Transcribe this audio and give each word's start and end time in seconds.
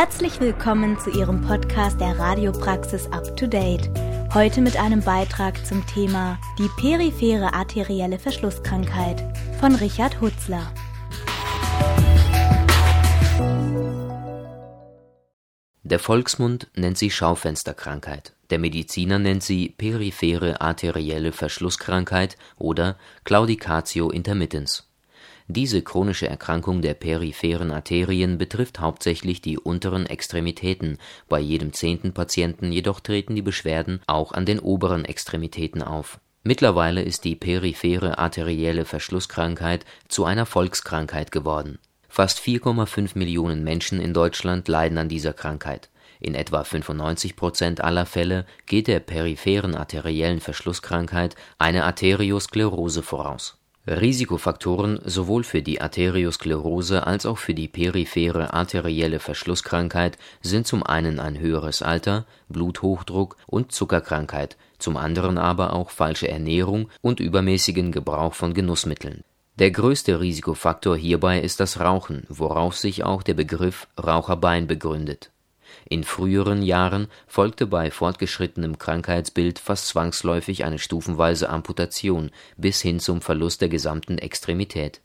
Herzlich 0.00 0.38
willkommen 0.38 0.96
zu 1.00 1.10
Ihrem 1.10 1.40
Podcast 1.40 2.00
der 2.00 2.16
Radiopraxis 2.20 3.10
Up 3.10 3.36
to 3.36 3.48
Date. 3.48 3.90
Heute 4.32 4.60
mit 4.60 4.76
einem 4.76 5.02
Beitrag 5.02 5.66
zum 5.66 5.84
Thema 5.88 6.38
die 6.56 6.68
periphere 6.80 7.52
arterielle 7.52 8.20
Verschlusskrankheit 8.20 9.24
von 9.58 9.74
Richard 9.74 10.20
Hutzler. 10.20 10.72
Der 15.82 15.98
Volksmund 15.98 16.68
nennt 16.76 16.96
sie 16.96 17.10
Schaufensterkrankheit, 17.10 18.34
der 18.50 18.60
Mediziner 18.60 19.18
nennt 19.18 19.42
sie 19.42 19.70
periphere 19.70 20.60
arterielle 20.60 21.32
Verschlusskrankheit 21.32 22.36
oder 22.56 22.96
Claudicatio 23.24 24.10
intermittens. 24.10 24.87
Diese 25.50 25.80
chronische 25.80 26.28
Erkrankung 26.28 26.82
der 26.82 26.92
peripheren 26.92 27.70
Arterien 27.70 28.36
betrifft 28.36 28.80
hauptsächlich 28.80 29.40
die 29.40 29.58
unteren 29.58 30.04
Extremitäten, 30.04 30.98
bei 31.26 31.40
jedem 31.40 31.72
zehnten 31.72 32.12
Patienten 32.12 32.70
jedoch 32.70 33.00
treten 33.00 33.34
die 33.34 33.40
Beschwerden 33.40 34.02
auch 34.06 34.32
an 34.32 34.44
den 34.44 34.60
oberen 34.60 35.06
Extremitäten 35.06 35.82
auf. 35.82 36.20
Mittlerweile 36.42 37.00
ist 37.00 37.24
die 37.24 37.34
periphere 37.34 38.18
arterielle 38.18 38.84
Verschlusskrankheit 38.84 39.86
zu 40.08 40.26
einer 40.26 40.44
Volkskrankheit 40.44 41.32
geworden. 41.32 41.78
Fast 42.10 42.40
4,5 42.40 43.16
Millionen 43.16 43.64
Menschen 43.64 44.00
in 44.00 44.12
Deutschland 44.12 44.68
leiden 44.68 44.98
an 44.98 45.08
dieser 45.08 45.32
Krankheit. 45.32 45.88
In 46.20 46.34
etwa 46.34 46.62
95 46.62 47.36
Prozent 47.36 47.80
aller 47.80 48.04
Fälle 48.04 48.44
geht 48.66 48.86
der 48.86 49.00
peripheren 49.00 49.74
arteriellen 49.74 50.40
Verschlusskrankheit 50.40 51.36
eine 51.58 51.84
Arteriosklerose 51.84 53.02
voraus 53.02 53.57
Risikofaktoren 53.88 55.00
sowohl 55.04 55.44
für 55.44 55.62
die 55.62 55.80
Arteriosklerose 55.80 57.06
als 57.06 57.24
auch 57.24 57.38
für 57.38 57.54
die 57.54 57.68
periphere 57.68 58.52
arterielle 58.52 59.18
Verschlusskrankheit 59.18 60.18
sind 60.42 60.66
zum 60.66 60.82
einen 60.82 61.18
ein 61.18 61.38
höheres 61.38 61.80
Alter, 61.80 62.26
Bluthochdruck 62.50 63.36
und 63.46 63.72
Zuckerkrankheit, 63.72 64.58
zum 64.78 64.98
anderen 64.98 65.38
aber 65.38 65.72
auch 65.72 65.88
falsche 65.88 66.28
Ernährung 66.28 66.90
und 67.00 67.18
übermäßigen 67.18 67.90
Gebrauch 67.90 68.34
von 68.34 68.52
Genussmitteln. 68.52 69.24
Der 69.58 69.70
größte 69.70 70.20
Risikofaktor 70.20 70.96
hierbei 70.96 71.40
ist 71.40 71.58
das 71.58 71.80
Rauchen, 71.80 72.24
worauf 72.28 72.76
sich 72.76 73.04
auch 73.04 73.22
der 73.22 73.34
Begriff 73.34 73.88
Raucherbein 73.98 74.66
begründet 74.66 75.30
in 75.88 76.04
früheren 76.04 76.62
Jahren 76.62 77.08
folgte 77.26 77.66
bei 77.66 77.90
fortgeschrittenem 77.90 78.78
Krankheitsbild 78.78 79.58
fast 79.58 79.88
zwangsläufig 79.88 80.64
eine 80.64 80.78
stufenweise 80.78 81.48
Amputation 81.48 82.30
bis 82.58 82.82
hin 82.82 83.00
zum 83.00 83.22
Verlust 83.22 83.62
der 83.62 83.70
gesamten 83.70 84.18
Extremität. 84.18 85.00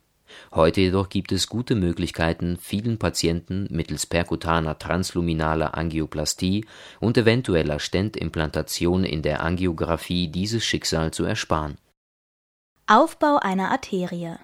Heute 0.54 0.81
jedoch 0.81 1.09
gibt 1.09 1.31
es 1.31 1.48
gute 1.48 1.76
Möglichkeiten, 1.76 2.58
vielen 2.59 2.98
Patienten 2.98 3.67
mittels 3.70 4.06
perkutaner 4.06 4.78
transluminaler 4.78 5.78
Angioplastie 5.78 6.66
und 7.00 7.17
eventueller 7.17 7.80
Stentimplantation 7.80 9.06
in 9.06 9.22
der 9.22 9.42
Angiografie 9.42 10.28
dieses 10.28 10.66
Schicksal 10.66 11.11
zu 11.11 11.23
ersparen. 11.23 11.78
Aufbau 12.88 13.38
einer 13.38 13.72
Arterie 13.72 14.36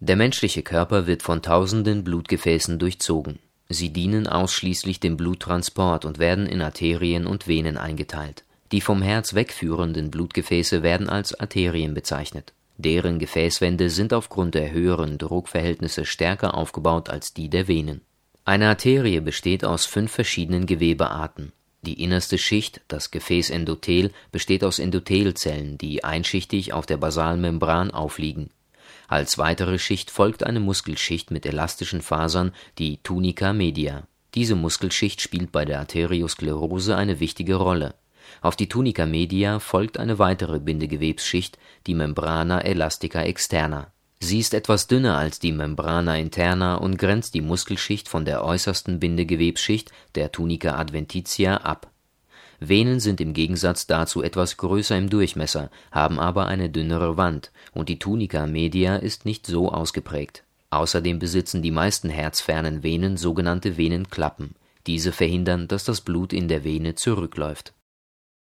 Der 0.00 0.16
menschliche 0.16 0.62
Körper 0.62 1.06
wird 1.06 1.22
von 1.22 1.42
tausenden 1.42 2.02
Blutgefäßen 2.02 2.78
durchzogen 2.78 3.38
Sie 3.72 3.90
dienen 3.90 4.26
ausschließlich 4.26 5.00
dem 5.00 5.16
Bluttransport 5.16 6.04
und 6.04 6.18
werden 6.18 6.46
in 6.46 6.60
Arterien 6.62 7.26
und 7.26 7.46
Venen 7.46 7.76
eingeteilt. 7.76 8.44
Die 8.70 8.80
vom 8.80 9.02
Herz 9.02 9.34
wegführenden 9.34 10.10
Blutgefäße 10.10 10.82
werden 10.82 11.08
als 11.08 11.38
Arterien 11.38 11.94
bezeichnet. 11.94 12.52
Deren 12.78 13.18
Gefäßwände 13.18 13.90
sind 13.90 14.12
aufgrund 14.12 14.54
der 14.54 14.72
höheren 14.72 15.18
Druckverhältnisse 15.18 16.04
stärker 16.04 16.54
aufgebaut 16.54 17.10
als 17.10 17.34
die 17.34 17.48
der 17.48 17.68
Venen. 17.68 18.00
Eine 18.44 18.68
Arterie 18.68 19.20
besteht 19.20 19.64
aus 19.64 19.86
fünf 19.86 20.10
verschiedenen 20.10 20.66
Gewebearten. 20.66 21.52
Die 21.82 22.02
innerste 22.02 22.38
Schicht, 22.38 22.80
das 22.88 23.10
Gefäßendothel, 23.10 24.10
besteht 24.30 24.64
aus 24.64 24.78
Endothelzellen, 24.78 25.78
die 25.78 26.02
einschichtig 26.02 26.72
auf 26.72 26.86
der 26.86 26.96
Basalmembran 26.96 27.90
aufliegen 27.90 28.50
als 29.12 29.36
weitere 29.36 29.78
Schicht 29.78 30.10
folgt 30.10 30.42
eine 30.42 30.58
Muskelschicht 30.58 31.30
mit 31.30 31.44
elastischen 31.44 32.00
Fasern, 32.00 32.52
die 32.78 32.96
Tunica 33.02 33.52
media. 33.52 34.08
Diese 34.34 34.56
Muskelschicht 34.56 35.20
spielt 35.20 35.52
bei 35.52 35.66
der 35.66 35.80
Arteriosklerose 35.80 36.96
eine 36.96 37.20
wichtige 37.20 37.56
Rolle. 37.56 37.94
Auf 38.40 38.56
die 38.56 38.70
Tunica 38.70 39.04
media 39.04 39.58
folgt 39.58 39.98
eine 39.98 40.18
weitere 40.18 40.58
Bindegewebsschicht, 40.60 41.58
die 41.86 41.94
Membrana 41.94 42.62
elastica 42.62 43.22
externa. 43.22 43.92
Sie 44.18 44.38
ist 44.38 44.54
etwas 44.54 44.86
dünner 44.86 45.18
als 45.18 45.38
die 45.38 45.52
Membrana 45.52 46.16
interna 46.16 46.76
und 46.76 46.96
grenzt 46.96 47.34
die 47.34 47.42
Muskelschicht 47.42 48.08
von 48.08 48.24
der 48.24 48.42
äußersten 48.42 48.98
Bindegewebsschicht, 48.98 49.92
der 50.14 50.32
Tunica 50.32 50.76
adventitia, 50.76 51.58
ab 51.58 51.91
Venen 52.68 53.00
sind 53.00 53.20
im 53.20 53.32
Gegensatz 53.32 53.86
dazu 53.86 54.22
etwas 54.22 54.56
größer 54.56 54.96
im 54.96 55.08
Durchmesser, 55.10 55.70
haben 55.90 56.18
aber 56.18 56.46
eine 56.46 56.70
dünnere 56.70 57.16
Wand, 57.16 57.52
und 57.72 57.88
die 57.88 57.98
Tunica 57.98 58.46
media 58.46 58.96
ist 58.96 59.24
nicht 59.24 59.46
so 59.46 59.70
ausgeprägt. 59.70 60.44
Außerdem 60.70 61.18
besitzen 61.18 61.62
die 61.62 61.70
meisten 61.70 62.08
herzfernen 62.08 62.82
Venen 62.82 63.16
sogenannte 63.16 63.76
Venenklappen. 63.76 64.54
Diese 64.86 65.12
verhindern, 65.12 65.68
dass 65.68 65.84
das 65.84 66.00
Blut 66.00 66.32
in 66.32 66.48
der 66.48 66.64
Vene 66.64 66.94
zurückläuft. 66.94 67.74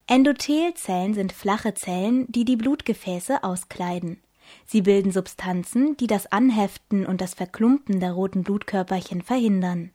Endothelzellen 0.07 1.13
sind 1.13 1.33
flache 1.33 1.73
Zellen, 1.73 2.25
die 2.29 2.45
die 2.45 2.55
Blutgefäße 2.55 3.43
auskleiden. 3.43 4.21
Sie 4.65 4.81
bilden 4.81 5.11
Substanzen, 5.11 5.97
die 5.97 6.07
das 6.07 6.31
Anheften 6.31 7.05
und 7.05 7.21
das 7.21 7.33
Verklumpen 7.33 7.99
der 7.99 8.13
roten 8.13 8.43
Blutkörperchen 8.43 9.21
verhindern. 9.21 9.91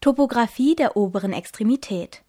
Topographie 0.00 0.74
der 0.74 0.96
oberen 0.96 1.32
Extremität 1.32 2.22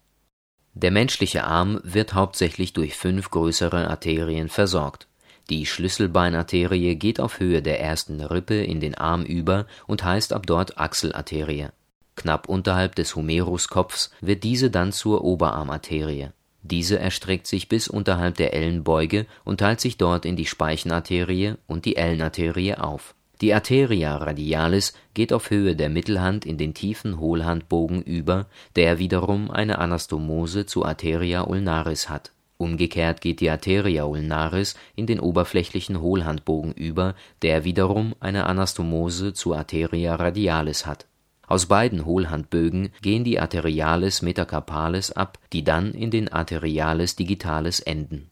der 0.74 0.90
menschliche 0.90 1.44
Arm 1.44 1.80
wird 1.84 2.14
hauptsächlich 2.14 2.72
durch 2.72 2.94
fünf 2.94 3.30
größere 3.30 3.88
Arterien 3.88 4.48
versorgt. 4.48 5.06
Die 5.50 5.66
Schlüsselbeinarterie 5.66 6.94
geht 6.96 7.20
auf 7.20 7.40
Höhe 7.40 7.62
der 7.62 7.80
ersten 7.80 8.20
Rippe 8.20 8.62
in 8.62 8.80
den 8.80 8.94
Arm 8.94 9.24
über 9.24 9.66
und 9.86 10.04
heißt 10.04 10.32
ab 10.32 10.46
dort 10.46 10.78
Achselarterie. 10.78 11.68
Knapp 12.16 12.48
unterhalb 12.48 12.94
des 12.94 13.16
Humeruskopfs 13.16 14.10
wird 14.20 14.44
diese 14.44 14.70
dann 14.70 14.92
zur 14.92 15.24
Oberarmarterie. 15.24 16.30
Diese 16.62 16.98
erstreckt 16.98 17.46
sich 17.46 17.68
bis 17.68 17.88
unterhalb 17.88 18.36
der 18.36 18.54
Ellenbeuge 18.54 19.26
und 19.44 19.60
teilt 19.60 19.80
sich 19.80 19.98
dort 19.98 20.24
in 20.24 20.36
die 20.36 20.46
Speichenarterie 20.46 21.56
und 21.66 21.84
die 21.84 21.96
Ellenarterie 21.96 22.74
auf 22.74 23.14
die 23.42 23.52
Arteria 23.54 24.16
radialis 24.18 24.94
geht 25.14 25.32
auf 25.32 25.50
Höhe 25.50 25.74
der 25.74 25.88
Mittelhand 25.88 26.46
in 26.46 26.58
den 26.58 26.74
tiefen 26.74 27.18
Hohlhandbogen 27.18 28.00
über, 28.00 28.46
der 28.76 29.00
wiederum 29.00 29.50
eine 29.50 29.80
Anastomose 29.80 30.64
zu 30.64 30.84
Arteria 30.84 31.42
ulnaris 31.42 32.08
hat. 32.08 32.30
Umgekehrt 32.56 33.20
geht 33.20 33.40
die 33.40 33.50
Arteria 33.50 34.04
ulnaris 34.04 34.76
in 34.94 35.06
den 35.06 35.18
oberflächlichen 35.18 36.00
Hohlhandbogen 36.00 36.72
über, 36.72 37.16
der 37.42 37.64
wiederum 37.64 38.14
eine 38.20 38.46
Anastomose 38.46 39.34
zu 39.34 39.54
Arteria 39.54 40.14
radialis 40.14 40.86
hat. 40.86 41.06
Aus 41.48 41.66
beiden 41.66 42.04
Hohlhandbögen 42.04 42.90
gehen 43.02 43.24
die 43.24 43.40
Arteriales 43.40 44.22
metacarpales 44.22 45.10
ab, 45.10 45.40
die 45.52 45.64
dann 45.64 45.92
in 45.92 46.12
den 46.12 46.28
Arteriales 46.32 47.16
digitalis 47.16 47.80
enden 47.80 48.31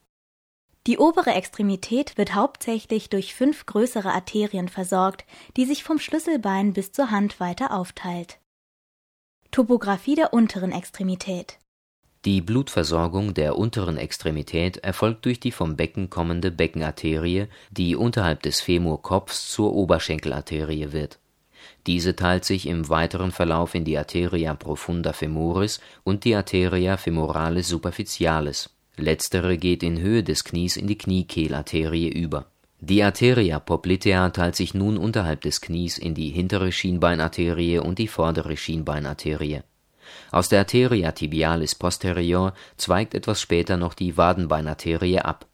die 0.87 0.99
obere 0.99 1.31
Extremität 1.35 2.17
wird 2.17 2.35
hauptsächlich 2.35 3.11
durch 3.11 3.35
fünf 3.35 3.67
größere 3.67 4.13
Arterien 4.13 4.69
versorgt, 4.69 5.27
die 5.57 5.67
sich 5.67 5.85
vom 5.85 5.99
Schlüsselbein 5.99 6.73
bis 6.73 6.93
zur 6.93 7.11
Hand 7.11 7.39
weiter 7.39 7.77
aufteilt. 7.77 8.39
Topographie 9.51 10.15
der 10.15 10.33
unteren 10.33 10.73
Extremität 10.73 11.59
Die 12.25 12.41
Blutversorgung 12.41 13.35
der 13.35 13.59
unteren 13.59 13.99
Extremität 13.99 14.79
erfolgt 14.79 15.27
durch 15.27 15.39
die 15.39 15.53
vom 15.53 15.77
Becken 15.77 16.09
kommende 16.09 16.51
Beckenarterie, 16.51 17.49
die 17.71 17.95
unterhalb 17.95 18.43
des 18.43 18.63
Femurkopfs 18.63 19.51
zur 19.51 19.75
Oberschenkelarterie 19.75 20.93
wird. 20.93 21.19
Diese 21.87 22.17
teilt 22.17 22.47
sich 22.47 22.67
im 22.67 22.89
weiteren 22.89 23.33
Verlauf 23.33 23.75
in 23.75 23.85
die 23.85 23.99
Arteria 23.99 24.55
profunda 24.55 25.13
femoris 25.13 25.81
und 26.05 26.25
die 26.25 26.35
Arteria 26.35 26.97
femoralis 26.97 27.69
superficialis 27.69 28.71
Letztere 28.97 29.57
geht 29.57 29.83
in 29.83 30.01
Höhe 30.01 30.23
des 30.23 30.45
Knies 30.45 30.77
in 30.77 30.87
die 30.87 30.99
Kniekehlarterie 30.99 32.09
über. 32.09 32.47
Die 32.81 33.03
Arteria 33.03 33.61
poplitea 33.61 34.31
teilt 34.31 34.57
sich 34.57 34.75
nun 34.75 34.97
unterhalb 34.97 35.43
des 35.43 35.61
Knies 35.61 35.99
in 35.99 36.15
die 36.15 36.31
hintere 36.31 36.73
Schienbeinarterie 36.73 37.79
und 37.79 37.99
die 37.99 38.09
vordere 38.09 38.57
Schienbeinarterie. 38.57 39.63
Aus 40.33 40.49
der 40.49 40.61
Arteria 40.61 41.13
tibialis 41.13 41.75
posterior 41.75 42.55
zweigt 42.77 43.15
etwas 43.15 43.41
später 43.41 43.77
noch 43.77 43.95
die 43.95 44.17
Wadenbeinarterie 44.17 45.21
ab. 45.21 45.47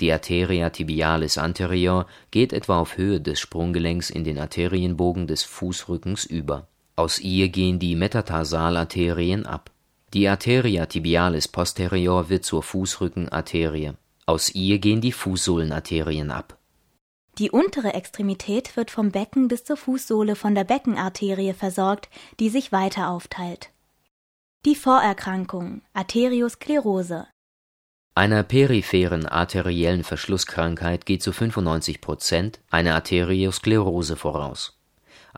Die 0.00 0.12
Arteria 0.12 0.70
tibialis 0.70 1.38
anterior 1.38 2.06
geht 2.30 2.52
etwa 2.52 2.78
auf 2.78 2.96
Höhe 2.96 3.20
des 3.20 3.40
Sprunggelenks 3.40 4.10
in 4.10 4.24
den 4.24 4.38
Arterienbogen 4.38 5.26
des 5.26 5.42
Fußrückens 5.42 6.24
über. 6.26 6.68
Aus 6.96 7.18
ihr 7.18 7.48
gehen 7.48 7.78
die 7.78 7.96
Metatarsalarterien 7.96 9.46
ab 9.46 9.70
die 10.14 10.28
Arteria 10.28 10.86
tibialis 10.86 11.48
posterior 11.48 12.28
wird 12.28 12.44
zur 12.44 12.62
Fußrückenarterie. 12.62 13.94
Aus 14.26 14.54
ihr 14.54 14.78
gehen 14.78 15.00
die 15.00 15.12
Fußsohlenarterien 15.12 16.30
ab. 16.30 16.58
Die 17.38 17.50
untere 17.50 17.94
Extremität 17.94 18.76
wird 18.76 18.90
vom 18.90 19.10
Becken 19.10 19.48
bis 19.48 19.64
zur 19.64 19.76
Fußsohle 19.76 20.34
von 20.34 20.54
der 20.54 20.64
Beckenarterie 20.64 21.52
versorgt, 21.52 22.08
die 22.40 22.48
sich 22.48 22.72
weiter 22.72 23.10
aufteilt. 23.10 23.70
Die 24.64 24.74
Vorerkrankung 24.74 25.82
Arteriosklerose 25.92 27.28
einer 28.18 28.42
peripheren 28.42 29.26
arteriellen 29.26 30.02
Verschlusskrankheit 30.02 31.06
geht 31.06 31.22
zu 31.22 31.32
95 31.32 32.00
Prozent 32.00 32.58
eine 32.68 32.94
Arteriosklerose 32.94 34.16
voraus. 34.16 34.77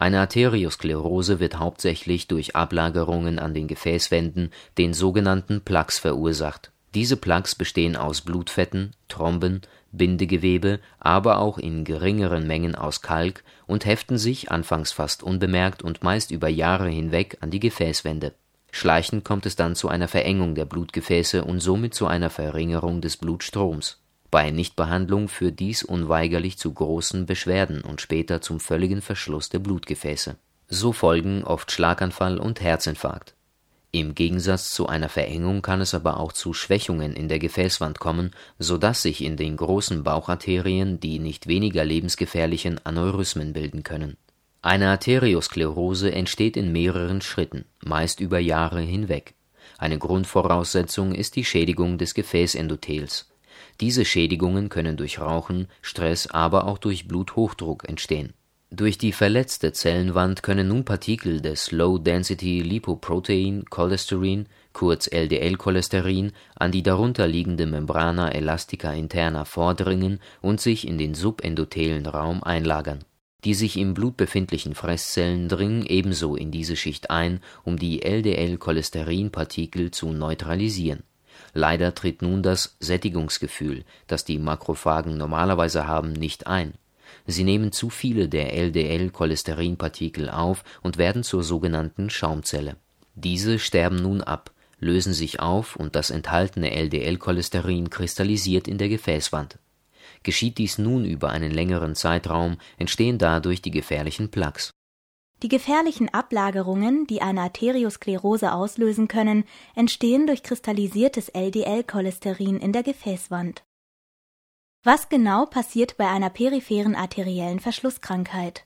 Eine 0.00 0.20
Arteriosklerose 0.20 1.40
wird 1.40 1.58
hauptsächlich 1.58 2.26
durch 2.26 2.56
Ablagerungen 2.56 3.38
an 3.38 3.52
den 3.52 3.68
Gefäßwänden, 3.68 4.50
den 4.78 4.94
sogenannten 4.94 5.60
Plaques, 5.60 5.98
verursacht. 5.98 6.72
Diese 6.94 7.18
Plaques 7.18 7.54
bestehen 7.54 7.96
aus 7.96 8.22
Blutfetten, 8.22 8.92
Thromben 9.08 9.60
Bindegewebe, 9.92 10.80
aber 11.00 11.38
auch 11.38 11.58
in 11.58 11.84
geringeren 11.84 12.46
Mengen 12.46 12.76
aus 12.76 13.02
Kalk 13.02 13.44
und 13.66 13.84
heften 13.84 14.16
sich 14.16 14.50
anfangs 14.50 14.90
fast 14.90 15.22
unbemerkt 15.22 15.82
und 15.82 16.02
meist 16.02 16.30
über 16.30 16.48
Jahre 16.48 16.88
hinweg 16.88 17.36
an 17.42 17.50
die 17.50 17.60
Gefäßwände. 17.60 18.32
Schleichend 18.70 19.22
kommt 19.22 19.44
es 19.44 19.54
dann 19.54 19.74
zu 19.74 19.88
einer 19.88 20.08
Verengung 20.08 20.54
der 20.54 20.64
Blutgefäße 20.64 21.44
und 21.44 21.60
somit 21.60 21.92
zu 21.92 22.06
einer 22.06 22.30
Verringerung 22.30 23.02
des 23.02 23.18
Blutstroms. 23.18 24.00
Bei 24.30 24.50
Nichtbehandlung 24.50 25.28
führt 25.28 25.58
dies 25.58 25.82
unweigerlich 25.82 26.56
zu 26.58 26.72
großen 26.72 27.26
Beschwerden 27.26 27.80
und 27.80 28.00
später 28.00 28.40
zum 28.40 28.60
völligen 28.60 29.02
Verschluss 29.02 29.48
der 29.48 29.58
Blutgefäße. 29.58 30.36
So 30.68 30.92
folgen 30.92 31.42
oft 31.42 31.72
Schlaganfall 31.72 32.38
und 32.38 32.60
Herzinfarkt 32.60 33.34
im 33.92 34.14
Gegensatz 34.14 34.70
zu 34.70 34.86
einer 34.86 35.08
Verengung 35.08 35.62
kann 35.62 35.80
es 35.80 35.94
aber 35.94 36.20
auch 36.20 36.32
zu 36.32 36.52
Schwächungen 36.52 37.14
in 37.14 37.28
der 37.28 37.40
Gefäßwand 37.40 37.98
kommen, 37.98 38.30
so 38.56 38.78
dass 38.78 39.02
sich 39.02 39.24
in 39.24 39.36
den 39.36 39.56
großen 39.56 40.04
Baucharterien 40.04 41.00
die 41.00 41.18
nicht 41.18 41.48
weniger 41.48 41.84
lebensgefährlichen 41.84 42.78
Aneurysmen 42.86 43.52
bilden 43.52 43.82
können. 43.82 44.16
Eine 44.62 44.90
Arteriosklerose 44.90 46.12
entsteht 46.12 46.56
in 46.56 46.70
mehreren 46.70 47.20
Schritten, 47.20 47.64
meist 47.80 48.20
über 48.20 48.38
Jahre 48.38 48.80
hinweg. 48.80 49.34
Eine 49.76 49.98
Grundvoraussetzung 49.98 51.12
ist 51.12 51.34
die 51.34 51.44
Schädigung 51.44 51.98
des 51.98 52.14
Gefäßendothels. 52.14 53.28
Diese 53.80 54.04
Schädigungen 54.04 54.68
können 54.68 54.96
durch 54.96 55.20
Rauchen, 55.20 55.68
Stress, 55.82 56.26
aber 56.26 56.66
auch 56.66 56.78
durch 56.78 57.08
Bluthochdruck 57.08 57.88
entstehen 57.88 58.34
durch 58.72 58.98
die 58.98 59.10
verletzte 59.10 59.72
Zellenwand 59.72 60.44
können 60.44 60.68
nun 60.68 60.84
Partikel 60.84 61.40
des 61.40 61.72
Low-Density-Lipoprotein-Cholesterin 61.72 64.46
kurz 64.72 65.08
LDL-Cholesterin 65.08 66.30
an 66.54 66.70
die 66.70 66.84
darunter 66.84 67.26
liegende 67.26 67.66
Membrana 67.66 68.30
elastica 68.30 68.92
interna 68.92 69.44
vordringen 69.44 70.20
und 70.40 70.60
sich 70.60 70.86
in 70.86 70.98
den 70.98 71.14
subendothelen 71.14 72.06
Raum 72.06 72.44
einlagern. 72.44 73.00
Die 73.42 73.54
sich 73.54 73.76
im 73.76 73.94
Blut 73.94 74.16
befindlichen 74.16 74.76
Fresszellen 74.76 75.48
dringen 75.48 75.84
ebenso 75.84 76.36
in 76.36 76.52
diese 76.52 76.76
Schicht 76.76 77.10
ein, 77.10 77.40
um 77.64 77.76
die 77.76 78.02
LDL-Cholesterinpartikel 78.02 79.90
zu 79.90 80.12
neutralisieren. 80.12 81.02
Leider 81.52 81.94
tritt 81.94 82.22
nun 82.22 82.42
das 82.42 82.76
Sättigungsgefühl, 82.80 83.84
das 84.06 84.24
die 84.24 84.38
Makrophagen 84.38 85.16
normalerweise 85.16 85.86
haben, 85.86 86.12
nicht 86.12 86.46
ein 86.46 86.74
Sie 87.26 87.44
nehmen 87.44 87.72
zu 87.72 87.90
viele 87.90 88.28
der 88.28 88.54
LDL-Cholesterinpartikel 88.54 90.28
auf 90.28 90.64
und 90.82 90.98
werden 90.98 91.22
zur 91.22 91.42
sogenannten 91.42 92.10
Schaumzelle. 92.10 92.76
Diese 93.14 93.58
sterben 93.58 93.96
nun 93.96 94.20
ab, 94.20 94.50
lösen 94.78 95.12
sich 95.12 95.40
auf 95.40 95.76
und 95.76 95.94
das 95.94 96.10
enthaltene 96.10 96.70
LDL-Cholesterin 96.72 97.90
kristallisiert 97.90 98.66
in 98.66 98.78
der 98.78 98.88
Gefäßwand. 98.88 99.58
Geschieht 100.22 100.58
dies 100.58 100.78
nun 100.78 101.04
über 101.04 101.30
einen 101.30 101.50
längeren 101.50 101.94
Zeitraum, 101.94 102.58
entstehen 102.78 103.18
dadurch 103.18 103.62
die 103.62 103.70
gefährlichen 103.70 104.30
Plaques. 104.30 104.70
Die 105.42 105.48
gefährlichen 105.48 106.08
Ablagerungen, 106.12 107.06
die 107.06 107.22
eine 107.22 107.42
Arteriosklerose 107.42 108.52
auslösen 108.52 109.08
können, 109.08 109.44
entstehen 109.74 110.26
durch 110.26 110.42
kristallisiertes 110.42 111.30
LDL-Cholesterin 111.30 112.58
in 112.58 112.72
der 112.72 112.82
Gefäßwand 112.82 113.62
was 114.82 115.10
genau 115.10 115.44
passiert 115.44 115.98
bei 115.98 116.08
einer 116.08 116.30
peripheren 116.30 116.94
arteriellen 116.94 117.60
Verschlusskrankheit? 117.60 118.64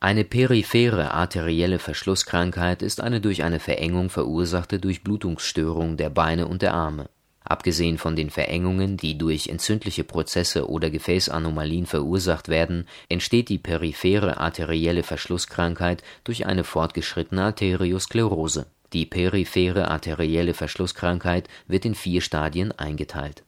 Eine 0.00 0.24
periphere 0.24 1.12
arterielle 1.12 1.78
Verschlusskrankheit 1.78 2.80
ist 2.80 3.02
eine 3.02 3.20
durch 3.20 3.42
eine 3.42 3.60
Verengung 3.60 4.08
verursachte 4.08 4.78
Durchblutungsstörung 4.78 5.98
der 5.98 6.08
Beine 6.08 6.48
und 6.48 6.62
der 6.62 6.72
Arme. 6.72 7.10
Abgesehen 7.48 7.96
von 7.96 8.14
den 8.14 8.28
Verengungen, 8.28 8.98
die 8.98 9.16
durch 9.16 9.48
entzündliche 9.48 10.04
Prozesse 10.04 10.68
oder 10.68 10.90
Gefäßanomalien 10.90 11.86
verursacht 11.86 12.48
werden, 12.48 12.86
entsteht 13.08 13.48
die 13.48 13.58
periphere 13.58 14.36
arterielle 14.36 15.02
Verschlusskrankheit 15.02 16.02
durch 16.24 16.44
eine 16.44 16.62
fortgeschrittene 16.62 17.44
Arteriosklerose. 17.44 18.66
Die 18.92 19.06
periphere 19.06 19.88
arterielle 19.88 20.52
Verschlusskrankheit 20.52 21.48
wird 21.66 21.84
in 21.86 21.94
vier 21.94 22.20
Stadien 22.20 22.72
eingeteilt 22.72 23.44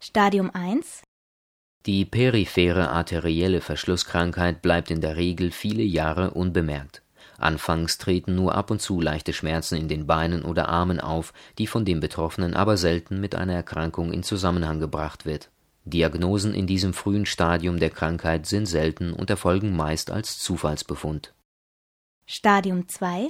Stadium 0.00 0.50
1 0.52 1.02
Die 1.86 2.04
periphere 2.04 2.90
arterielle 2.90 3.60
Verschlusskrankheit 3.60 4.62
bleibt 4.62 4.92
in 4.92 5.00
der 5.00 5.16
Regel 5.16 5.50
viele 5.50 5.82
Jahre 5.82 6.30
unbemerkt. 6.32 7.02
Anfangs 7.38 7.96
treten 7.96 8.34
nur 8.34 8.54
ab 8.54 8.70
und 8.70 8.82
zu 8.82 9.00
leichte 9.00 9.32
Schmerzen 9.32 9.76
in 9.76 9.88
den 9.88 10.06
Beinen 10.06 10.42
oder 10.42 10.68
Armen 10.68 11.00
auf, 11.00 11.32
die 11.56 11.66
von 11.66 11.86
dem 11.86 12.00
Betroffenen 12.00 12.54
aber 12.54 12.76
selten 12.76 13.20
mit 13.20 13.34
einer 13.34 13.54
Erkrankung 13.54 14.12
in 14.12 14.22
Zusammenhang 14.22 14.80
gebracht 14.80 15.24
wird. 15.24 15.48
Diagnosen 15.84 16.52
in 16.52 16.66
diesem 16.66 16.92
frühen 16.92 17.24
Stadium 17.24 17.78
der 17.78 17.90
Krankheit 17.90 18.44
sind 18.46 18.66
selten 18.66 19.14
und 19.14 19.30
erfolgen 19.30 19.74
meist 19.74 20.10
als 20.10 20.38
Zufallsbefund. 20.38 21.32
Stadium 22.26 22.86
2 22.86 23.28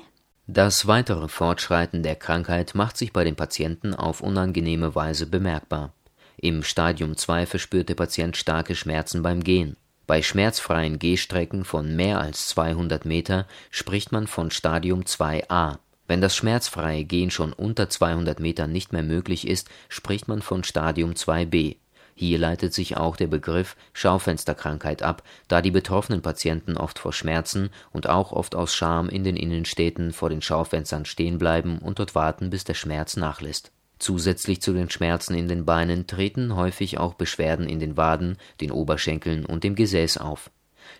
Das 0.48 0.88
weitere 0.88 1.28
Fortschreiten 1.28 2.02
der 2.02 2.16
Krankheit 2.16 2.74
macht 2.74 2.96
sich 2.96 3.12
bei 3.12 3.22
den 3.22 3.36
Patienten 3.36 3.94
auf 3.94 4.22
unangenehme 4.22 4.96
Weise 4.96 5.26
bemerkbar 5.26 5.92
im 6.40 6.62
Stadium 6.62 7.16
2 7.16 7.46
verspürt 7.46 7.88
der 7.88 7.96
Patient 7.96 8.36
starke 8.36 8.76
Schmerzen 8.76 9.22
beim 9.22 9.42
Gehen. 9.42 9.76
Bei 10.08 10.22
schmerzfreien 10.22 10.98
Gehstrecken 10.98 11.66
von 11.66 11.94
mehr 11.94 12.18
als 12.18 12.48
200 12.48 13.04
Meter 13.04 13.46
spricht 13.70 14.10
man 14.10 14.26
von 14.26 14.50
Stadium 14.50 15.02
2a. 15.02 15.80
Wenn 16.06 16.22
das 16.22 16.34
schmerzfreie 16.34 17.04
Gehen 17.04 17.30
schon 17.30 17.52
unter 17.52 17.90
200 17.90 18.40
Metern 18.40 18.72
nicht 18.72 18.94
mehr 18.94 19.02
möglich 19.02 19.46
ist, 19.46 19.68
spricht 19.90 20.26
man 20.26 20.40
von 20.40 20.64
Stadium 20.64 21.12
2b. 21.12 21.76
Hier 22.14 22.38
leitet 22.38 22.72
sich 22.72 22.96
auch 22.96 23.16
der 23.16 23.26
Begriff 23.26 23.76
Schaufensterkrankheit 23.92 25.02
ab, 25.02 25.22
da 25.46 25.60
die 25.60 25.70
betroffenen 25.70 26.22
Patienten 26.22 26.78
oft 26.78 26.98
vor 26.98 27.12
Schmerzen 27.12 27.68
und 27.92 28.08
auch 28.08 28.32
oft 28.32 28.54
aus 28.54 28.74
Scham 28.74 29.10
in 29.10 29.24
den 29.24 29.36
Innenstädten 29.36 30.14
vor 30.14 30.30
den 30.30 30.40
Schaufenstern 30.40 31.04
stehen 31.04 31.36
bleiben 31.36 31.80
und 31.80 31.98
dort 31.98 32.14
warten, 32.14 32.48
bis 32.48 32.64
der 32.64 32.72
Schmerz 32.72 33.18
nachlässt 33.18 33.72
Zusätzlich 33.98 34.62
zu 34.62 34.72
den 34.72 34.90
Schmerzen 34.90 35.34
in 35.34 35.48
den 35.48 35.64
Beinen 35.64 36.06
treten 36.06 36.54
häufig 36.54 36.98
auch 36.98 37.14
Beschwerden 37.14 37.68
in 37.68 37.80
den 37.80 37.96
Waden, 37.96 38.36
den 38.60 38.70
Oberschenkeln 38.70 39.44
und 39.44 39.64
dem 39.64 39.74
Gesäß 39.74 40.18
auf. 40.18 40.50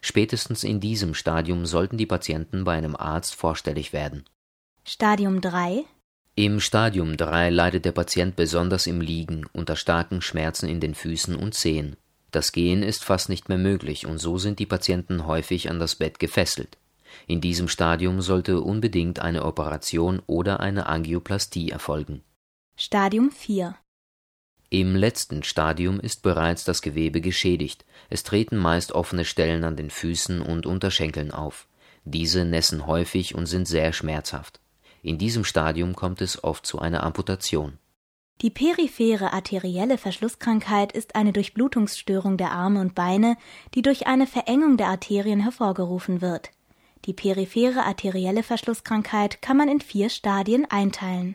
Spätestens 0.00 0.64
in 0.64 0.80
diesem 0.80 1.14
Stadium 1.14 1.64
sollten 1.64 1.96
die 1.96 2.06
Patienten 2.06 2.64
bei 2.64 2.76
einem 2.76 2.96
Arzt 2.96 3.34
vorstellig 3.34 3.92
werden. 3.92 4.24
Stadium 4.84 5.40
3 5.40 5.84
Im 6.34 6.60
Stadium 6.60 7.16
3 7.16 7.50
leidet 7.50 7.84
der 7.84 7.92
Patient 7.92 8.34
besonders 8.34 8.86
im 8.86 9.00
Liegen 9.00 9.46
unter 9.52 9.76
starken 9.76 10.20
Schmerzen 10.20 10.68
in 10.68 10.80
den 10.80 10.94
Füßen 10.94 11.36
und 11.36 11.54
Zehen. 11.54 11.96
Das 12.32 12.52
Gehen 12.52 12.82
ist 12.82 13.04
fast 13.04 13.28
nicht 13.28 13.48
mehr 13.48 13.58
möglich 13.58 14.06
und 14.06 14.18
so 14.18 14.38
sind 14.38 14.58
die 14.58 14.66
Patienten 14.66 15.26
häufig 15.26 15.70
an 15.70 15.78
das 15.78 15.94
Bett 15.94 16.18
gefesselt. 16.18 16.76
In 17.26 17.40
diesem 17.40 17.68
Stadium 17.68 18.20
sollte 18.20 18.60
unbedingt 18.60 19.20
eine 19.20 19.44
Operation 19.44 20.20
oder 20.26 20.60
eine 20.60 20.86
Angioplastie 20.86 21.70
erfolgen 21.70 22.22
Stadium 22.80 23.32
4 23.32 23.74
Im 24.70 24.94
letzten 24.94 25.42
Stadium 25.42 25.98
ist 25.98 26.22
bereits 26.22 26.62
das 26.62 26.80
Gewebe 26.80 27.20
geschädigt, 27.20 27.84
es 28.08 28.22
treten 28.22 28.56
meist 28.56 28.92
offene 28.92 29.24
Stellen 29.24 29.64
an 29.64 29.74
den 29.74 29.90
Füßen 29.90 30.40
und 30.40 30.64
Unterschenkeln 30.64 31.32
auf. 31.32 31.66
Diese 32.04 32.44
nässen 32.44 32.86
häufig 32.86 33.34
und 33.34 33.46
sind 33.46 33.66
sehr 33.66 33.92
schmerzhaft. 33.92 34.60
In 35.02 35.18
diesem 35.18 35.42
Stadium 35.42 35.96
kommt 35.96 36.20
es 36.20 36.44
oft 36.44 36.64
zu 36.66 36.78
einer 36.78 37.02
Amputation. 37.02 37.78
Die 38.42 38.50
periphere 38.50 39.32
arterielle 39.32 39.98
Verschlusskrankheit 39.98 40.92
ist 40.92 41.16
eine 41.16 41.32
Durchblutungsstörung 41.32 42.36
der 42.36 42.52
Arme 42.52 42.80
und 42.80 42.94
Beine, 42.94 43.36
die 43.74 43.82
durch 43.82 44.06
eine 44.06 44.28
Verengung 44.28 44.76
der 44.76 44.86
Arterien 44.86 45.40
hervorgerufen 45.40 46.20
wird. 46.20 46.52
Die 47.06 47.12
periphere 47.12 47.82
arterielle 47.82 48.44
Verschlusskrankheit 48.44 49.42
kann 49.42 49.56
man 49.56 49.68
in 49.68 49.80
vier 49.80 50.10
Stadien 50.10 50.64
einteilen 50.70 51.34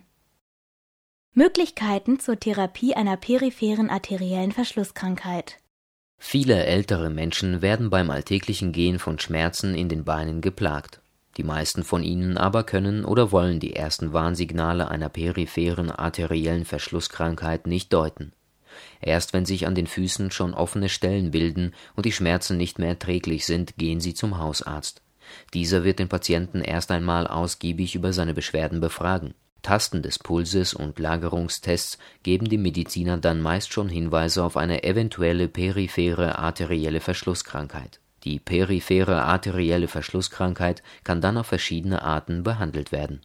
Möglichkeiten 1.35 2.19
zur 2.19 2.39
Therapie 2.39 2.93
einer 2.93 3.17
peripheren 3.17 3.89
arteriellen 3.89 4.51
Verschlusskrankheit 4.51 5.57
Viele 6.19 6.63
ältere 6.63 7.09
Menschen 7.09 7.61
werden 7.63 7.89
beim 7.89 8.11
alltäglichen 8.11 8.71
Gehen 8.71 8.99
von 8.99 9.17
Schmerzen 9.17 9.75
in 9.75 9.89
den 9.89 10.05
Beinen 10.05 10.41
geplagt. 10.41 11.01
Die 11.37 11.43
meisten 11.43 11.83
von 11.83 12.03
ihnen 12.03 12.37
aber 12.37 12.63
können 12.63 13.03
oder 13.03 13.31
wollen 13.31 13.59
die 13.59 13.75
ersten 13.75 14.13
Warnsignale 14.13 14.89
einer 14.89 15.09
peripheren 15.09 15.89
arteriellen 15.89 16.65
Verschlusskrankheit 16.65 17.65
nicht 17.65 17.91
deuten. 17.91 18.31
Erst 19.01 19.33
wenn 19.33 19.45
sich 19.45 19.65
an 19.65 19.73
den 19.73 19.87
Füßen 19.87 20.29
schon 20.29 20.53
offene 20.53 20.87
Stellen 20.87 21.31
bilden 21.31 21.73
und 21.95 22.05
die 22.05 22.11
Schmerzen 22.11 22.57
nicht 22.57 22.79
mehr 22.79 22.89
erträglich 22.89 23.45
sind, 23.45 23.75
gehen 23.77 23.99
sie 23.99 24.13
zum 24.13 24.37
Hausarzt. 24.37 25.01
Dieser 25.53 25.83
wird 25.83 25.99
den 25.99 26.09
Patienten 26.09 26.61
erst 26.61 26.91
einmal 26.91 27.25
ausgiebig 27.25 27.95
über 27.95 28.13
seine 28.13 28.33
Beschwerden 28.33 28.79
befragen. 28.79 29.33
Tasten 29.63 30.01
des 30.01 30.19
Pulses 30.19 30.73
und 30.73 30.99
Lagerungstests 30.99 31.97
geben 32.21 32.49
dem 32.49 32.61
Mediziner 32.61 33.17
dann 33.17 33.41
meist 33.41 33.71
schon 33.71 33.89
Hinweise 33.89 34.43
auf 34.43 34.57
eine 34.57 34.83
eventuelle 34.83 35.47
periphere 35.47 36.37
arterielle 36.37 36.99
Verschlusskrankheit. 36.99 38.01
Die 38.25 38.39
periphere 38.39 39.23
arterielle 39.23 39.87
Verschlusskrankheit 39.87 40.83
kann 41.03 41.21
dann 41.21 41.37
auf 41.37 41.47
verschiedene 41.47 42.03
Arten 42.03 42.43
behandelt 42.43 42.91
werden. 42.91 43.21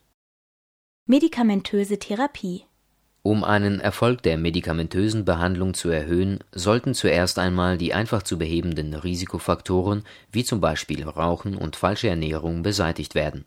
Medikamentöse 1.06 1.98
Therapie 1.98 2.64
Um 3.22 3.42
einen 3.42 3.80
Erfolg 3.80 4.22
der 4.22 4.38
medikamentösen 4.38 5.24
Behandlung 5.24 5.74
zu 5.74 5.88
erhöhen, 5.88 6.38
sollten 6.52 6.94
zuerst 6.94 7.40
einmal 7.40 7.78
die 7.78 7.94
einfach 7.94 8.22
zu 8.22 8.38
behebenden 8.38 8.94
Risikofaktoren 8.94 10.04
wie 10.30 10.44
zum 10.44 10.60
Beispiel 10.60 11.02
Rauchen 11.02 11.56
und 11.56 11.74
falsche 11.74 12.08
Ernährung 12.08 12.62
beseitigt 12.62 13.16
werden 13.16 13.44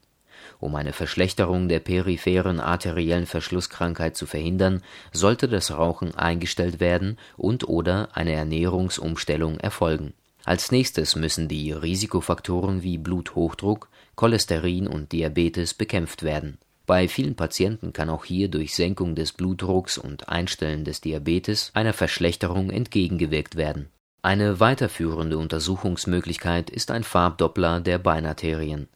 um 0.59 0.75
eine 0.75 0.93
Verschlechterung 0.93 1.69
der 1.69 1.79
peripheren 1.79 2.59
arteriellen 2.59 3.25
Verschlusskrankheit 3.25 4.15
zu 4.15 4.25
verhindern, 4.25 4.81
sollte 5.11 5.47
das 5.47 5.71
Rauchen 5.71 6.15
eingestellt 6.15 6.79
werden 6.79 7.17
und/oder 7.37 8.09
eine 8.13 8.33
Ernährungsumstellung 8.33 9.59
erfolgen. 9.59 10.13
Als 10.43 10.71
nächstes 10.71 11.15
müssen 11.15 11.47
die 11.47 11.71
Risikofaktoren 11.71 12.81
wie 12.81 12.97
Bluthochdruck, 12.97 13.89
Cholesterin 14.15 14.87
und 14.87 15.11
Diabetes 15.11 15.73
bekämpft 15.73 16.23
werden. 16.23 16.57
Bei 16.87 17.07
vielen 17.07 17.35
Patienten 17.35 17.93
kann 17.93 18.09
auch 18.09 18.25
hier 18.25 18.49
durch 18.49 18.75
Senkung 18.75 19.15
des 19.15 19.33
Blutdrucks 19.33 19.97
und 19.97 20.29
Einstellen 20.29 20.83
des 20.83 20.99
Diabetes 20.99 21.71
einer 21.73 21.93
Verschlechterung 21.93 22.69
entgegengewirkt 22.69 23.55
werden. 23.55 23.89
Eine 24.23 24.59
weiterführende 24.59 25.37
Untersuchungsmöglichkeit 25.37 26.69
ist 26.69 26.91
ein 26.91 27.03
Farbdoppler 27.03 27.79
der 27.81 27.97
Beinarterien 27.97 28.87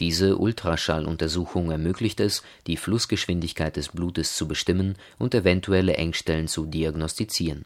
diese 0.00 0.38
Ultraschalluntersuchung 0.38 1.70
ermöglicht 1.70 2.20
es, 2.20 2.42
die 2.66 2.76
Flussgeschwindigkeit 2.76 3.76
des 3.76 3.88
Blutes 3.88 4.36
zu 4.36 4.48
bestimmen 4.48 4.96
und 5.18 5.34
eventuelle 5.34 5.94
Engstellen 5.94 6.48
zu 6.48 6.66
diagnostizieren. 6.66 7.64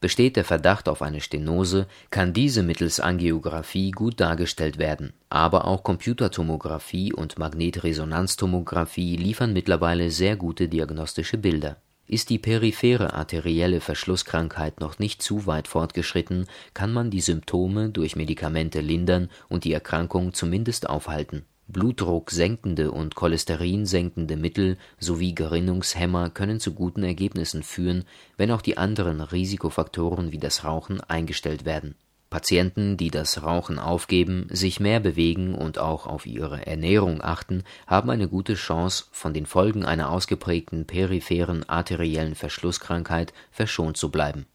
Besteht 0.00 0.36
der 0.36 0.44
Verdacht 0.44 0.88
auf 0.88 1.02
eine 1.02 1.20
Stenose, 1.20 1.88
kann 2.10 2.32
diese 2.32 2.62
mittels 2.62 3.00
Angiografie 3.00 3.90
gut 3.90 4.20
dargestellt 4.20 4.78
werden, 4.78 5.12
aber 5.28 5.66
auch 5.66 5.82
Computertomographie 5.82 7.12
und 7.12 7.38
Magnetresonanztomographie 7.38 9.16
liefern 9.16 9.52
mittlerweile 9.52 10.10
sehr 10.10 10.36
gute 10.36 10.68
diagnostische 10.68 11.36
Bilder 11.36 11.78
ist 12.08 12.30
die 12.30 12.38
periphere 12.38 13.12
arterielle 13.12 13.80
Verschlusskrankheit 13.80 14.80
noch 14.80 14.98
nicht 14.98 15.22
zu 15.22 15.46
weit 15.46 15.68
fortgeschritten, 15.68 16.46
kann 16.74 16.92
man 16.92 17.10
die 17.10 17.20
Symptome 17.20 17.90
durch 17.90 18.16
Medikamente 18.16 18.80
lindern 18.80 19.28
und 19.48 19.64
die 19.64 19.72
Erkrankung 19.72 20.32
zumindest 20.32 20.88
aufhalten. 20.88 21.44
Blutdrucksenkende 21.68 22.90
und 22.90 23.14
cholesterinsenkende 23.14 24.36
Mittel 24.36 24.78
sowie 24.98 25.34
Gerinnungshemmer 25.34 26.30
können 26.30 26.60
zu 26.60 26.72
guten 26.72 27.04
Ergebnissen 27.04 27.62
führen, 27.62 28.04
wenn 28.38 28.50
auch 28.50 28.62
die 28.62 28.78
anderen 28.78 29.20
Risikofaktoren 29.20 30.32
wie 30.32 30.38
das 30.38 30.64
Rauchen 30.64 31.02
eingestellt 31.02 31.66
werden 31.66 31.94
Patienten, 32.30 32.98
die 32.98 33.10
das 33.10 33.42
Rauchen 33.42 33.78
aufgeben, 33.78 34.48
sich 34.50 34.80
mehr 34.80 35.00
bewegen 35.00 35.54
und 35.54 35.78
auch 35.78 36.06
auf 36.06 36.26
ihre 36.26 36.66
Ernährung 36.66 37.22
achten, 37.22 37.64
haben 37.86 38.10
eine 38.10 38.28
gute 38.28 38.54
Chance, 38.54 39.06
von 39.12 39.32
den 39.32 39.46
Folgen 39.46 39.86
einer 39.86 40.10
ausgeprägten 40.10 40.86
peripheren 40.86 41.66
arteriellen 41.68 42.34
Verschlusskrankheit 42.34 43.32
verschont 43.50 43.96
zu 43.96 44.10
bleiben. 44.10 44.46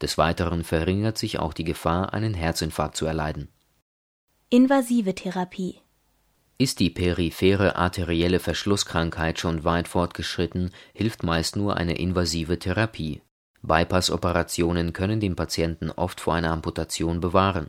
Des 0.00 0.18
Weiteren 0.18 0.62
verringert 0.62 1.18
sich 1.18 1.40
auch 1.40 1.52
die 1.52 1.64
Gefahr, 1.64 2.14
einen 2.14 2.34
Herzinfarkt 2.34 2.96
zu 2.96 3.06
erleiden. 3.06 3.48
Invasive 4.48 5.14
Therapie 5.14 5.80
Ist 6.58 6.78
die 6.78 6.90
periphere 6.90 7.74
arterielle 7.74 8.38
Verschlusskrankheit 8.38 9.40
schon 9.40 9.64
weit 9.64 9.88
fortgeschritten, 9.88 10.70
hilft 10.92 11.24
meist 11.24 11.56
nur 11.56 11.76
eine 11.76 11.98
invasive 11.98 12.58
Therapie 12.58 13.20
Bypass-Operationen 13.62 14.92
können 14.92 15.20
den 15.20 15.36
Patienten 15.36 15.90
oft 15.90 16.20
vor 16.20 16.34
einer 16.34 16.50
Amputation 16.50 17.20
bewahren. 17.20 17.68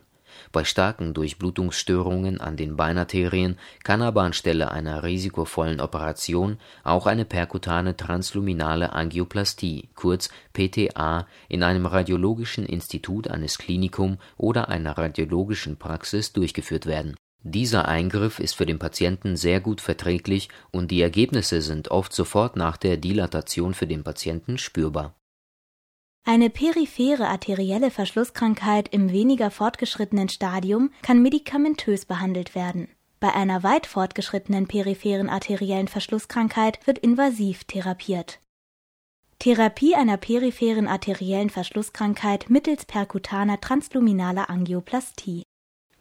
Bei 0.50 0.64
starken 0.64 1.14
Durchblutungsstörungen 1.14 2.40
an 2.40 2.56
den 2.56 2.76
Beinarterien 2.76 3.58
kann 3.84 4.02
aber 4.02 4.22
anstelle 4.22 4.70
einer 4.70 5.02
risikovollen 5.02 5.80
Operation 5.80 6.58
auch 6.84 7.06
eine 7.06 7.24
perkutane 7.24 7.96
transluminale 7.96 8.92
Angioplastie 8.92 9.90
kurz 9.94 10.30
PTA 10.52 11.26
in 11.48 11.62
einem 11.62 11.86
radiologischen 11.86 12.64
Institut 12.64 13.28
eines 13.28 13.58
Klinikum 13.58 14.18
oder 14.36 14.68
einer 14.68 14.96
radiologischen 14.96 15.76
Praxis 15.76 16.32
durchgeführt 16.32 16.86
werden. 16.86 17.16
Dieser 17.44 17.88
Eingriff 17.88 18.38
ist 18.38 18.54
für 18.54 18.66
den 18.66 18.78
Patienten 18.78 19.36
sehr 19.36 19.60
gut 19.60 19.80
verträglich 19.80 20.48
und 20.70 20.90
die 20.90 21.02
Ergebnisse 21.02 21.60
sind 21.60 21.90
oft 21.90 22.12
sofort 22.12 22.56
nach 22.56 22.76
der 22.76 22.96
Dilatation 22.96 23.74
für 23.74 23.88
den 23.88 24.04
Patienten 24.04 24.58
spürbar 24.58 25.14
eine 26.24 26.50
periphere 26.50 27.26
arterielle 27.26 27.90
Verschlusskrankheit 27.90 28.88
im 28.88 29.10
weniger 29.10 29.50
fortgeschrittenen 29.50 30.28
Stadium 30.28 30.90
kann 31.02 31.20
medikamentös 31.20 32.06
behandelt 32.06 32.54
werden. 32.54 32.88
Bei 33.18 33.34
einer 33.34 33.62
weit 33.62 33.86
fortgeschrittenen 33.86 34.66
peripheren 34.68 35.28
arteriellen 35.28 35.88
Verschlusskrankheit 35.88 36.86
wird 36.86 36.98
invasiv 36.98 37.64
therapiert. 37.64 38.38
Therapie 39.40 39.96
einer 39.96 40.16
peripheren 40.16 40.86
arteriellen 40.86 41.50
Verschlusskrankheit 41.50 42.48
mittels 42.48 42.84
perkutaner 42.84 43.60
transluminaler 43.60 44.48
Angioplastie. 44.48 45.42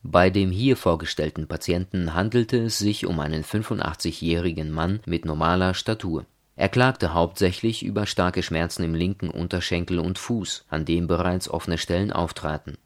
Bei 0.03 0.29
dem 0.29 0.51
hier 0.51 0.77
vorgestellten 0.77 1.47
Patienten 1.47 2.13
handelte 2.13 2.57
es 2.57 2.77
sich 2.77 3.07
um 3.07 3.19
einen 3.19 3.43
85-jährigen 3.43 4.71
Mann 4.71 4.99
mit 5.05 5.25
normaler 5.25 5.73
Statur 5.73 6.25
er 6.61 6.69
klagte 6.69 7.15
hauptsächlich 7.15 7.81
über 7.83 8.05
starke 8.05 8.43
Schmerzen 8.43 8.83
im 8.83 8.93
linken 8.93 9.31
Unterschenkel 9.31 9.97
und 9.97 10.19
Fuß, 10.19 10.65
an 10.69 10.85
dem 10.85 11.07
bereits 11.07 11.49
offene 11.49 11.79
Stellen 11.79 12.11
auftraten. 12.11 12.77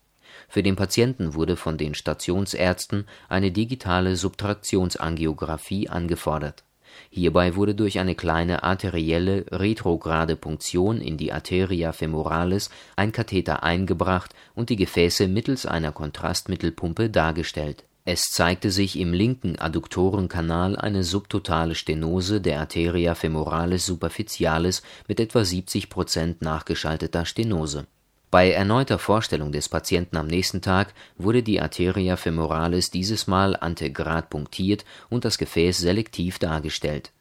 Für 0.47 0.63
den 0.63 0.77
Patienten 0.77 1.33
wurde 1.33 1.57
von 1.57 1.77
den 1.77 1.93
Stationsärzten 1.93 3.05
eine 3.27 3.51
digitale 3.51 4.15
Subtraktionsangiographie 4.15 5.89
angefordert. 5.89 6.63
Hierbei 7.09 7.57
wurde 7.57 7.75
durch 7.75 7.99
eine 7.99 8.15
kleine 8.15 8.63
arterielle 8.63 9.45
retrograde 9.51 10.37
Punktion 10.37 11.01
in 11.01 11.17
die 11.17 11.33
Arteria 11.33 11.91
femoralis 11.91 12.69
ein 12.95 13.11
Katheter 13.11 13.63
eingebracht 13.63 14.33
und 14.53 14.69
die 14.69 14.77
Gefäße 14.77 15.27
mittels 15.27 15.65
einer 15.65 15.91
Kontrastmittelpumpe 15.91 17.09
dargestellt 17.09 17.83
es 18.07 18.25
zeigte 18.25 18.69
sich 18.69 18.99
im 18.99 19.13
linken 19.13 19.57
Adduktorenkanal 19.57 20.77
eine 20.77 21.03
subtotale 21.03 21.73
Stenose 21.73 22.39
der 22.39 22.59
Arteria 22.59 23.15
femoralis 23.15 23.87
superficialis 23.87 24.83
mit 25.07 25.19
etwa 25.19 25.43
70 25.43 25.89
Prozent 25.89 26.41
nachgeschalteter 26.43 27.25
Stenose. 27.25 27.87
Bei 28.29 28.51
erneuter 28.51 28.99
Vorstellung 28.99 29.51
des 29.51 29.69
Patienten 29.69 30.17
am 30.17 30.27
nächsten 30.27 30.61
Tag 30.61 30.93
wurde 31.17 31.41
die 31.41 31.59
Arteria 31.59 32.15
femoralis 32.15 32.91
dieses 32.91 33.25
Mal 33.25 33.55
antegrad 33.55 34.29
punktiert 34.29 34.85
und 35.09 35.25
das 35.25 35.39
Gefäß 35.39 35.79
selektiv 35.79 36.37
dargestellt. 36.37 37.11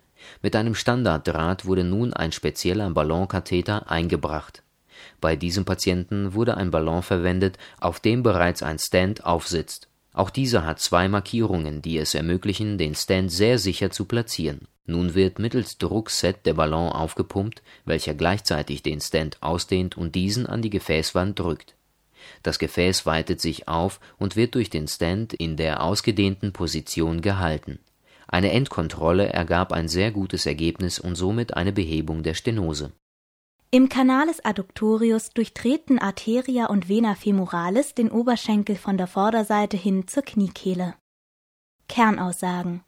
Mit 0.42 0.54
einem 0.54 0.74
Standarddraht 0.74 1.64
wurde 1.64 1.84
nun 1.84 2.12
ein 2.12 2.32
spezieller 2.32 2.90
Ballonkatheter 2.90 3.90
eingebracht. 3.90 4.62
Bei 5.22 5.34
diesem 5.34 5.64
Patienten 5.64 6.34
wurde 6.34 6.58
ein 6.58 6.70
Ballon 6.70 7.02
verwendet, 7.02 7.56
auf 7.80 8.00
dem 8.00 8.22
bereits 8.22 8.62
ein 8.62 8.78
Stent 8.78 9.24
aufsitzt 9.24 9.88
auch 10.14 10.30
dieser 10.30 10.64
hat 10.64 10.78
zwei 10.78 11.08
Markierungen, 11.08 11.82
die 11.82 11.98
es 11.98 12.14
ermöglichen, 12.14 12.78
den 12.78 12.94
Stand 12.94 13.32
sehr 13.32 13.58
sicher 13.58 13.90
zu 13.90 14.04
platzieren. 14.04 14.68
Nun 14.86 15.14
wird 15.14 15.40
mittels 15.40 15.76
Druckset 15.76 16.46
der 16.46 16.54
Ballon 16.54 16.92
aufgepumpt, 16.92 17.62
welcher 17.84 18.14
gleichzeitig 18.14 18.82
den 18.82 19.00
Stand 19.00 19.42
ausdehnt 19.42 19.96
und 19.96 20.14
diesen 20.14 20.46
an 20.46 20.62
die 20.62 20.70
Gefäßwand 20.70 21.38
drückt. 21.40 21.74
Das 22.44 22.60
Gefäß 22.60 23.06
weitet 23.06 23.40
sich 23.40 23.66
auf 23.66 23.98
und 24.16 24.36
wird 24.36 24.54
durch 24.54 24.70
den 24.70 24.86
Stand 24.86 25.34
in 25.34 25.56
der 25.56 25.82
ausgedehnten 25.82 26.52
Position 26.52 27.20
gehalten. 27.20 27.80
Eine 28.28 28.52
Endkontrolle 28.52 29.28
ergab 29.32 29.72
ein 29.72 29.88
sehr 29.88 30.12
gutes 30.12 30.46
Ergebnis 30.46 31.00
und 31.00 31.16
somit 31.16 31.54
eine 31.54 31.72
Behebung 31.72 32.22
der 32.22 32.34
Stenose 32.34 32.92
im 33.74 33.88
Canalis 33.88 34.38
adductorius 34.44 35.30
durchtreten 35.30 35.98
Arteria 35.98 36.66
und 36.66 36.88
Vena 36.88 37.16
femoralis 37.16 37.92
den 37.92 38.08
Oberschenkel 38.08 38.76
von 38.76 38.96
der 38.96 39.08
Vorderseite 39.08 39.76
hin 39.76 40.06
zur 40.06 40.22
Kniekehle. 40.22 40.94
Kernaussagen 41.88 42.84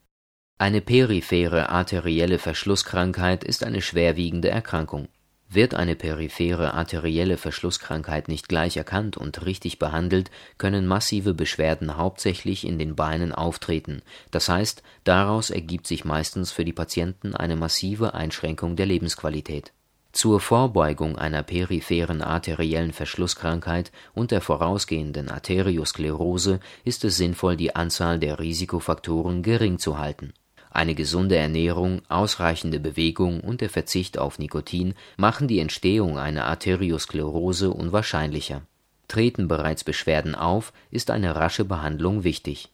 Eine 0.58 0.80
periphere 0.80 1.70
arterielle 1.70 2.38
Verschlusskrankheit 2.38 3.42
ist 3.42 3.64
eine 3.64 3.82
schwerwiegende 3.82 4.48
Erkrankung. 4.48 5.08
Wird 5.48 5.74
eine 5.74 5.96
periphere 5.96 6.72
arterielle 6.74 7.36
Verschlusskrankheit 7.36 8.28
nicht 8.28 8.48
gleich 8.48 8.76
erkannt 8.76 9.16
und 9.16 9.44
richtig 9.44 9.80
behandelt, 9.80 10.30
können 10.56 10.86
massive 10.86 11.34
Beschwerden 11.34 11.96
hauptsächlich 11.96 12.64
in 12.64 12.78
den 12.78 12.94
Beinen 12.94 13.32
auftreten, 13.32 14.02
das 14.30 14.48
heißt, 14.48 14.84
daraus 15.02 15.50
ergibt 15.50 15.88
sich 15.88 16.04
meistens 16.04 16.52
für 16.52 16.64
die 16.64 16.72
Patienten 16.72 17.34
eine 17.34 17.56
massive 17.56 18.14
Einschränkung 18.14 18.76
der 18.76 18.86
Lebensqualität 18.86 19.72
Zur 20.16 20.40
Vorbeugung 20.40 21.18
einer 21.18 21.42
peripheren 21.42 22.22
arteriellen 22.22 22.94
Verschlusskrankheit 22.94 23.92
und 24.14 24.30
der 24.30 24.40
vorausgehenden 24.40 25.28
Arteriosklerose 25.28 26.60
ist 26.84 27.04
es 27.04 27.18
sinnvoll, 27.18 27.58
die 27.58 27.76
Anzahl 27.76 28.18
der 28.18 28.38
Risikofaktoren 28.38 29.42
gering 29.42 29.78
zu 29.78 29.98
halten. 29.98 30.32
Eine 30.70 30.94
gesunde 30.94 31.36
Ernährung, 31.36 32.00
ausreichende 32.08 32.80
Bewegung 32.80 33.40
und 33.40 33.60
der 33.60 33.68
Verzicht 33.68 34.16
auf 34.16 34.38
Nikotin 34.38 34.94
machen 35.18 35.48
die 35.48 35.60
Entstehung 35.60 36.16
einer 36.16 36.46
Arteriosklerose 36.46 37.70
unwahrscheinlicher. 37.70 38.62
Treten 39.08 39.48
bereits 39.48 39.84
Beschwerden 39.84 40.34
auf, 40.34 40.72
ist 40.90 41.10
eine 41.10 41.36
rasche 41.36 41.66
Behandlung 41.66 42.24
wichtig 42.24 42.70